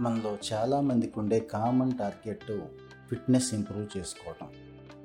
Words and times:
మనలో 0.00 0.38
చాలామందికి 0.52 1.18
ఉండే 1.18 1.40
కామన్ 1.40 1.98
టార్గెట్ 1.98 2.60
ఫిట్నెస్ 3.08 3.54
ఇంప్రూవ్ 3.54 3.98
చేసుకోవటం. 3.98 4.46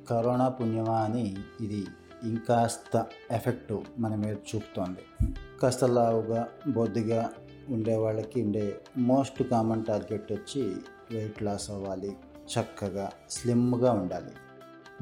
కరోనా 0.10 0.50
పుణ్యమా 0.50 0.98
అని 1.00 1.38
ఇది 1.62 1.86
ఇంకాస్త 2.24 3.06
ఎఫెక్ట్ 3.32 3.74
మన 4.00 4.16
మీద 4.16 4.34
చూపుతోంది. 4.34 5.26
కాస్త 5.62 5.84
లావుగా 5.84 6.48
బొద్దుగా 6.68 7.30
ఉండే 7.70 7.96
వాళ్ళకి 7.96 8.42
ఉండే 8.42 8.80
మోస్ట్ 8.98 9.44
కామన్ 9.44 9.86
టార్గెట్ 9.86 10.32
వచ్చి 10.32 10.76
వెయిట్ 11.12 11.44
లాస్ 11.44 11.72
అవ్వాలి 11.72 12.12
చక్కగా 12.54 13.12
స్లిమ్గా 13.30 13.92
ఉండాలి. 13.92 14.32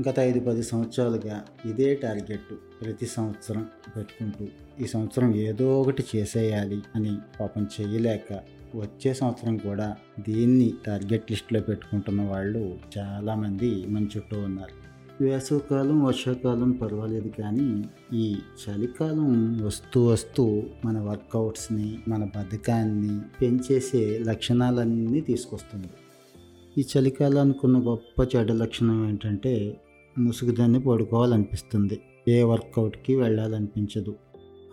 గత 0.10 0.20
ఐదు 0.20 0.40
పది 0.40 0.64
సంవత్సరాలుగా 0.64 1.46
ఇదే 1.66 1.96
టార్గెట్ 1.96 2.54
ప్రతి 2.82 3.06
సంవత్సరం 3.06 3.70
పెట్టుకుంటూ 3.98 4.48
ఈ 4.84 4.88
సంవత్సరం 4.88 5.36
ఏదో 5.36 5.82
ఒకటి 5.82 6.04
చేసేయాలి 6.16 6.84
అని 6.96 7.18
పాపం 7.40 7.68
చేయలేక 7.82 8.40
వచ్చే 8.76 9.14
సంవత్సరం 9.14 9.58
కూడా 9.58 9.96
దీన్ని 10.20 10.74
టార్గెట్ 10.86 11.32
లిస్ట్లో 11.32 11.60
పెట్టుకుంటున్న 11.60 12.22
వాళ్ళు 12.22 12.78
చాలామంది 12.98 13.86
మన 13.86 14.04
చుట్టూ 14.04 14.40
ఉన్నారు. 14.40 14.84
వేసవకాలం 15.24 16.04
వర్షాకాలం 16.04 16.72
పర్వాలేదు 16.72 17.28
కానీ 17.28 17.84
ఈ 18.14 18.36
చలికాలం 18.36 19.66
వస్తూ 19.66 20.06
వస్తూ 20.06 20.64
మన 20.86 21.00
వర్కౌట్స్ని 21.00 22.00
మన 22.08 22.24
బద్ధకాన్ని 22.24 23.20
పెంచేసే 23.42 24.20
లక్షణాలన్నీ 24.20 25.22
తీసుకొస్తుంది. 25.22 25.88
ఈ 26.78 26.86
చలికాలానికి 26.98 27.60
ఉన్న 27.64 27.78
గొప్ప 27.78 28.36
చెడ్డ 28.36 28.52
లక్షణం 28.52 29.10
ఏంటంటే 29.10 29.82
ముసుగుదాన్ని 30.20 30.80
పడుకోవాలనిపిస్తుంది. 30.80 32.02
ఏ 32.28 32.44
వర్కౌట్కి 32.44 33.16
వెళ్ళాలనిపించదు. 33.16 34.16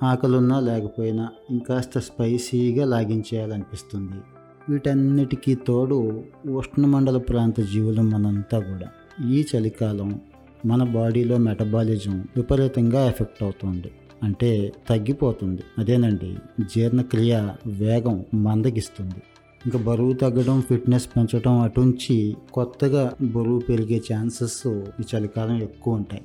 ఆకలున్నా 0.03 0.61
లేకపోయినా 0.61 1.29
ఇంకాస్త 1.51 1.99
స్పైసీగా 1.99 2.85
లాగించేయాలనిపిస్తుంది. 2.85 4.21
వీటన్నిటికీ 4.69 5.55
తోడు 5.55 6.25
ఉష్ణమండల 6.51 7.19
ప్రాంత 7.19 7.61
జీవులు 7.61 8.03
మనంతా 8.03 8.59
కూడా. 8.59 8.89
ఈ 9.29 9.47
చలికాలం 9.57 10.21
మన 10.67 10.85
బాడీలో 10.85 11.37
మెటబాలిజం 11.37 12.29
విపరీతంగా 12.37 13.07
ఎఫెక్ట్ 13.09 13.43
అవుతుంది. 13.43 13.91
అంటే 14.23 14.73
తగ్గిపోతుంది. 14.89 15.63
అదేనండి 15.79 16.37
జీర్ణక్రియ 16.61 17.49
వేగం 17.67 18.25
మందగిస్తుంది. 18.35 19.23
ఇంకా 19.67 19.79
బరువు 19.79 20.13
తగ్గడం 20.13 20.61
ఫిట్నెస్ 20.61 21.07
పెంచడం 21.07 21.61
అటుంచి 21.61 22.37
కొత్తగా 22.53 23.13
బరువు 23.23 23.59
పెరిగే 23.59 24.03
ఛాన్సెస్ 24.13 24.67
ఈ 24.67 25.17
చలికాలం 25.17 25.63
ఎక్కువ 25.63 25.95
ఉంటాయి. 25.95 26.23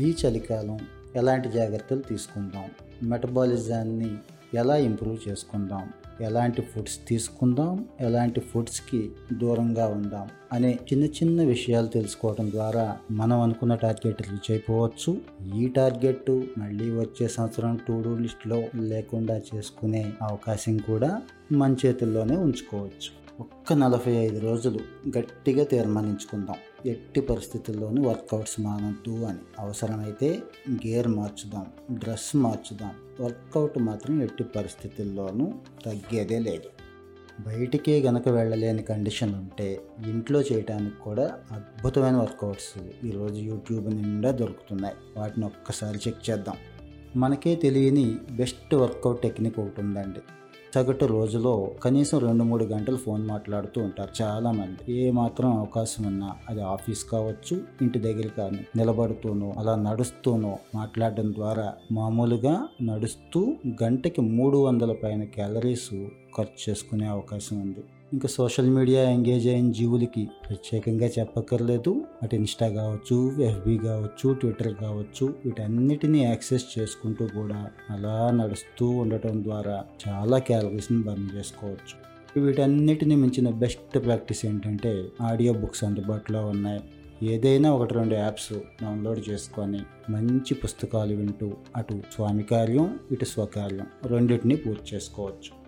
ఈ 0.00 0.14
చలికాలం 0.26 0.78
ఎలాంటి 1.16 1.48
జాగ్రత్తలు 1.48 2.00
తీసుకుందాం? 2.00 2.87
మెటబాలిజాన్ని 3.02 4.16
ఎలా 4.54 4.76
ఇంప్రూవ్ 4.76 5.28
చేసుకుందాం? 5.28 5.88
ఎలాంటి 6.20 6.62
ఫుడ్స్ 6.62 6.98
తీసుకుందాం? 7.08 7.84
ఎలాంటి 8.00 8.40
ఫుడ్స్కి 8.40 9.10
దూరంగా 9.32 9.86
ఉందాం? 9.86 10.28
అనే 10.52 10.78
చిన్న 10.92 11.04
చిన్న 11.04 11.42
విషయాలు 11.42 11.86
తెలుసుకోవడం 11.86 12.50
ద్వారా 12.50 12.96
మనం 13.10 13.40
అనుకున్న 13.40 13.74
టార్గెట్ 13.74 14.22
రీచ్ 14.22 14.50
అయిపోవచ్చు 14.50 15.20
ఈ 15.56 15.68
టార్గెట్ 15.68 16.42
మళ్ళీ 16.58 16.90
వచ్చే 16.90 17.28
సంవత్సరం 17.28 17.78
టు 17.88 18.02
డూ 18.02 18.16
లిస్ట్లో 18.18 18.64
లేకుండా 18.74 19.40
చేసుకునే 19.54 20.12
అవకాశం 20.22 20.76
కూడా 20.76 21.22
మన 21.52 21.76
చేతుల్లోనే 21.86 22.36
ఉంచుకోవచ్చు. 22.36 23.27
ఒక్క 23.40 23.72
నలభై 23.72 24.12
ఐదు 24.12 24.38
రోజులు 24.38 24.78
గట్టిగా 25.18 25.64
తీర్మానించుకుందాం. 25.64 26.56
ఎట్టి 26.86 27.20
పరిస్థితుల్లోనూ 27.20 28.02
వర్కౌట్స్ 28.02 28.60
మానద్దు 28.60 29.24
అని. 29.24 29.38
అవసరమైతే 29.58 30.42
గేర్ 30.70 31.08
మార్చుదాం 31.08 31.66
డ్రెస్ 31.90 32.36
మార్చుదాం. 32.36 32.90
వర్కౌట్ 33.20 33.78
మాత్రం 33.78 34.22
ఎట్టి 34.22 34.44
పరిస్థితుల్లోనూ 34.44 35.52
తగ్గేదే 35.86 36.38
లేదు. 36.38 36.68
బయటికే 37.46 38.00
గనక 38.00 38.28
వెళ్ళలేని 38.28 38.82
కండిషన్ 38.82 39.34
ఉంటే 39.34 39.80
ఇంట్లో 40.06 40.40
చేయడానికి 40.40 40.96
కూడా 40.96 41.38
అద్భుతమైన 41.52 42.16
వర్కౌట్స్ 42.16 43.06
ఈరోజు 43.06 43.34
యూట్యూబ్ 43.34 43.94
నిండా 43.94 44.30
దొరుకుతున్నాయి. 44.30 44.94
వాటిని 45.16 45.46
ఒక్కసారి 45.46 45.98
చెక్ 46.08 46.30
చేద్దాం. 46.30 46.56
మనకే 47.16 47.54
తెలియని 47.54 48.16
బెస్ట్ 48.30 48.74
వర్కౌట్ 48.74 49.22
టెక్నిక్ 49.22 49.58
ఒకటి 49.58 49.80
ఉందండి. 49.80 50.20
సగటు 50.74 51.04
రోజులో 51.06 51.52
కనీసం 51.82 52.18
రెండు 52.18 52.44
మూడు 52.44 52.64
గంటలు 52.64 52.96
ఫోన్ 52.96 53.22
మాట్లాడుతూ 53.28 53.82
ఉంటారు 53.82 54.22
చాలా 54.22 54.50
మంది 54.50 54.92
ఏ 54.92 55.10
మాత్రం 55.10 55.58
అవకాశం 55.58 56.02
ఉన్నా 56.06 56.30
అది 56.48 56.60
ఆఫీస్ 56.60 57.04
కావచ్చు 57.04 57.54
ఇంటి 57.82 57.98
దగ్గర 57.98 58.28
కానీ 58.38 58.60
నిలబడుతూనో 58.76 59.54
అలా 59.58 59.76
నడుస్తూనో 59.76 60.58
మాట్లాడడం 60.74 61.32
ద్వారా 61.34 61.66
మామూలుగా 61.92 62.68
నడుస్తూ 62.82 63.42
గంటకి 63.82 64.20
మూడు 64.20 64.58
వందల 64.58 64.92
పైన 64.92 65.24
క్యాలరీస్ 65.24 65.90
ఖర్చు 66.36 66.70
చేసుకునే 66.70 67.06
అవకాశం 67.06 67.60
ఉంది. 67.60 67.84
ఇంకా 68.12 68.28
సోషల్ 68.28 68.70
మీడియా 68.70 69.10
ఎంగేజ్ 69.10 69.46
అయిన 69.48 69.70
జీవులకి 69.70 70.28
ప్రత్యేకంగా 70.44 71.06
చెప్పక్కర్లేదు. 71.06 71.92
అటు 72.22 72.34
ఇన్స్టా 72.34 72.68
కావచ్చు 72.68 73.16
ఎఫ్బి 73.42 73.78
కావచ్చు 73.78 74.32
ట్విట్టర్ 74.32 74.74
కావచ్చు 74.74 75.26
వీటన్నిటిని 75.44 76.24
యాక్సెస్ 76.24 76.78
చేసుకుంటూ 76.78 77.26
కూడా 77.26 77.70
అలా 77.90 78.30
నడుస్తూ 78.30 78.88
ఉండటం 79.02 79.44
ద్వారా 79.44 79.84
చాలా 80.04 80.38
క్యాలరీస్ని 80.38 81.02
బర్న్ 81.02 81.28
చేసుకోవచ్చు. 81.36 81.96
వీటన్నిటిని 82.40 83.16
మించిన 83.16 83.50
బెస్ట్ 83.50 83.98
ప్రాక్టీస్ 84.06 84.46
ఏంటంటే 84.46 85.08
ఆడియో 85.20 85.52
బుక్స్ 85.52 85.84
అందుబాటులో 85.84 86.46
ఉన్నాయి. 86.46 86.80
ఏదైనా 87.22 87.72
ఒకటి 87.72 87.94
రెండు 87.94 88.14
యాప్స్ 88.14 88.52
డౌన్లోడ్ 88.82 89.22
చేసుకొని 89.30 89.80
మంచి 90.10 90.54
పుస్తకాలు 90.54 91.14
వింటూ 91.14 91.52
అటు 91.76 91.94
స్వామి 92.14 92.42
కార్యం 92.42 92.98
ఇటు 93.12 93.24
స్వకార్యం 93.24 93.86
రెండింటిని 94.06 94.56
పూర్తి 94.56 94.96
చేసుకోవచ్చు. 94.96 95.67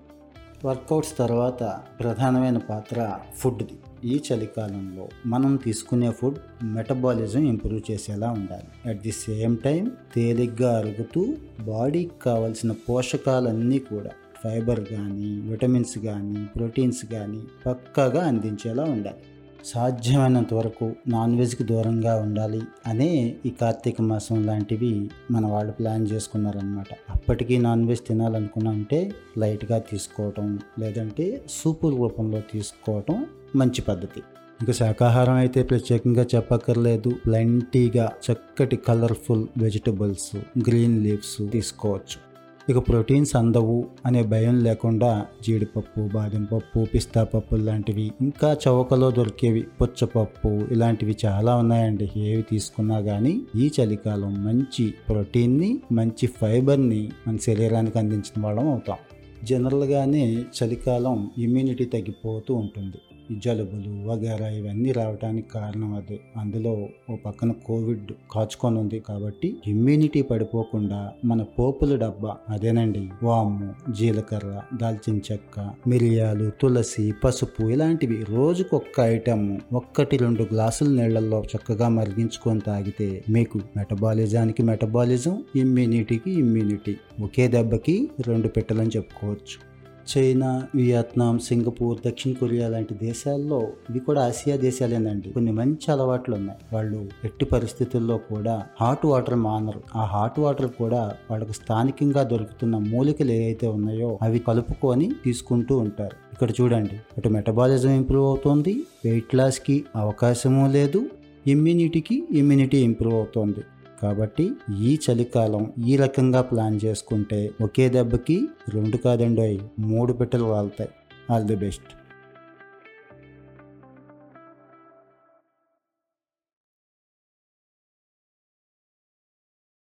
వర్కౌట్స్ 0.64 1.18
తర్వాత 1.18 1.80
ప్రధానమైన 2.00 2.58
పాత్ర 2.58 3.18
ఫుడ్ది. 3.36 3.74
ఈ 4.04 4.20
చలికాలంలో 4.26 5.08
మనం 5.26 5.56
తీసుకునే 5.56 6.10
ఫుడ్ 6.10 6.38
మెటబాలిజం 6.64 7.44
ఇంప్రూవ్ 7.44 7.90
చేసేలా 7.90 8.30
ఉండాలి. 8.30 8.90
అట్ 8.90 9.02
ది 9.02 9.12
సేమ్ 9.12 9.58
టైం 9.58 9.90
తేలిగ్గా 10.14 10.78
అరుగుతూ 10.78 11.22
బాడీకి 11.60 12.10
కావలసిన 12.22 12.72
పోషకాలన్నీ 12.88 13.78
కూడా 13.78 14.10
ఫైబర్ 14.44 14.84
కానీ 14.84 15.40
విటమిన్స్ 15.40 15.98
కానీ 15.98 16.44
ప్రోటీన్స్ 16.56 17.06
కానీ 17.06 17.42
పక్కాగా 17.66 18.26
అందించేలా 18.26 18.84
ఉండాలి. 18.84 19.22
సాధ్యమైనంత 19.64 20.54
వరకు 20.54 20.92
నాన్ 21.08 21.38
వెజ్కి 21.38 21.64
దూరంగా 21.64 22.16
ఉండాలి 22.16 22.62
అనే 22.86 23.36
ఈ 23.46 23.50
కార్తీక 23.50 24.02
మాసం 24.02 24.46
లాంటివి 24.46 25.10
మన 25.30 25.46
వాళ్ళు 25.46 25.72
ప్లాన్ 25.72 26.06
చేసుకున్నారనమాట 26.06 26.86
అప్పటికీ 27.10 27.58
నాన్ 27.58 27.86
వెజ్ 27.86 28.00
తినాలనుకున్నామంటే 28.00 29.12
లైట్గా 29.38 29.78
తీసుకోవటం 29.78 30.58
లేదంటే 30.78 31.42
సూపు 31.50 31.88
రూపంలో 31.88 32.40
తీసుకోవటం 32.52 33.26
మంచి 33.56 33.82
పద్ధతి. 33.82 34.20
ఇంకా 34.60 34.72
శాకాహారం 34.72 35.34
అయితే 35.34 35.62
ప్రత్యేకంగా 35.62 36.26
చెప్పక్కర్లేదు. 36.34 37.10
ప్లెంటీగా 37.26 38.12
చక్కటి 38.32 38.76
కలర్ఫుల్ 38.76 39.46
వెజిటబుల్స్ 39.58 40.36
గ్రీన్ 40.68 41.04
లీవ్స్ 41.04 41.50
తీసుకోవచ్చు. 41.50 42.29
ఇక 42.68 42.78
ప్రోటీన్స్ 42.78 43.36
అందవు 43.36 43.86
అనే 44.06 44.22
భయం 44.22 44.64
లేకుండా 44.64 45.26
జీడిపప్పు 45.42 46.00
బాదం 46.14 46.44
పప్పు 46.44 46.86
పిస్తా 46.94 47.24
పప్పు 47.24 47.54
లాంటివి 47.56 48.12
ఇంకా 48.20 48.56
చౌకలో 48.68 49.10
దొరికేవి 49.10 49.62
పుచ్చపప్పు 49.62 50.48
ఇలాంటివి 50.48 51.16
చాలా 51.24 51.56
ఉన్నాయండి. 51.56 52.10
ఏవి 52.16 52.42
తీసుకున్నా 52.42 53.00
కానీ 53.00 53.40
ఈ 53.56 53.70
చలికాలం 53.80 54.44
మంచి 54.44 54.94
ప్రోటీన్ని 55.08 55.80
మంచి 55.92 56.26
ఫైబర్ని 56.26 57.10
మన 57.28 57.36
శరీరానికి 57.36 57.98
అందించిన 57.98 58.44
వాళ్ళం 58.44 58.68
అవుతాం. 58.68 58.96
జనరల్గానే 59.44 60.44
చలికాలం 60.58 61.30
ఇమ్యూనిటీ 61.38 61.84
తగ్గిపోతూ 61.84 62.54
ఉంటుంది. 62.54 63.00
జలుబులు 63.38 64.08
వగేరా 64.08 64.48
ఇవన్నీ 64.48 64.92
రావడానికి 64.92 65.48
కారణం 65.48 65.94
అదే. 65.94 66.20
అందులో 66.36 66.88
ఓ 67.10 67.16
పక్కన 67.16 67.52
కోవిడ్ 67.52 68.12
కాచుకొని 68.32 68.78
ఉంది 68.78 69.00
కాబట్టి 69.00 69.56
ఇమ్యూనిటీ 69.66 70.22
పడిపోకుండా 70.22 71.12
మన 71.24 71.42
పోపుల 71.42 71.96
డబ్బా 71.96 72.36
అదేనండి. 72.48 73.08
వాము 73.22 73.92
జీలకర్ర 73.92 74.62
దాల్చిన 74.74 75.16
చెక్క 75.32 75.70
మిరియాలు 75.86 76.50
తులసి 76.60 77.14
పసుపు 77.24 77.62
ఇలాంటివి 77.62 78.24
రోజుకొక్క 78.28 79.00
ఐటమ్ 79.00 79.58
ఒక్కటి 79.72 80.16
రెండు 80.16 80.42
గ్లాసుల 80.42 80.88
నీళ్ళలో 80.88 81.44
చక్కగా 81.56 81.88
మరిగించుకొని 81.88 82.60
తాగితే 82.60 83.22
మీకు 83.28 83.60
మెటబాలిజానికి 83.76 84.62
మెటబాలిజం 84.62 85.44
ఇమ్యూనిటీకి 85.56 86.30
ఇమ్యూనిటీ 86.30 86.96
ఒకే 87.22 87.48
దెబ్బకి 87.48 88.08
రెండు 88.26 88.48
పెట్టలని 88.48 88.90
చెప్పుకోవచ్చు. 88.96 89.69
చైనా 90.12 90.62
వియత్నాం 90.74 91.38
సింగపూర్ 91.38 91.98
దక్షిణ 92.08 92.32
కొరియా 92.32 92.68
లాంటి 92.68 92.94
దేశాల్లో 92.94 93.60
ఇవి 93.90 93.98
కూడా 93.98 94.26
ఆసియా 94.26 94.56
దేశాలేనండి. 94.56 95.30
కొన్ని 95.30 95.52
మంచి 95.52 95.92
అలవాట్లు 95.92 96.34
ఉన్నాయి 96.34 96.58
వాళ్ళు 96.72 97.08
ఎట్టి 97.24 97.44
పరిస్థితుల్లో 97.44 98.16
కూడా 98.16 98.62
హాట్ 98.80 99.06
వాటర్ 99.06 99.34
మానరు. 99.34 99.82
ఆ 99.96 100.04
హాట్ 100.04 100.40
వాటర్ 100.40 100.70
కూడా 100.78 101.12
వాళ్ళకు 101.30 101.52
స్థానికంగా 101.52 102.22
దొరుకుతున్న 102.22 102.76
మూలికలు 102.76 103.30
ఏవైతే 103.30 103.66
ఉన్నాయో 103.66 104.18
అవి 104.22 104.38
కలుపుకొని 104.38 105.10
తీసుకుంటూ 105.24 105.78
ఉంటారు. 105.78 106.16
ఇక్కడ 106.32 106.50
చూడండి. 106.60 106.98
అటు 107.18 107.28
మెటబాలిజం 107.28 107.90
ఇంప్రూవ్ 107.90 108.26
అవుతుంది. 108.26 108.82
వెయిట్ 109.04 109.34
లాస్కి 109.34 109.84
అవకాశము 109.96 110.72
లేదు. 110.72 111.02
ఇమ్యూనిటీకి 111.46 112.22
ఇమ్యూనిటీ 112.30 112.78
ఇంప్రూవ్ 112.78 113.14
అవుతుంది. 113.14 113.60
కాబట్టి 114.02 114.52
ఈ 114.78 114.98
చలికాలం 115.10 115.72
ఈ 115.86 115.96
రకంగా 115.96 116.42
ప్లాన్ 116.42 116.80
చేసుకుంటే 116.84 117.50
ఒకే 117.60 117.88
దెబ్బకి 117.88 118.46
రెండు 118.68 118.96
కాదండి 118.96 119.60
మూడు 119.78 120.12
పెట్టెలు 120.12 120.44
వాళ్తాయి. 120.44 120.90
All 121.30 121.44
the 121.44 121.56
best. 121.56 121.99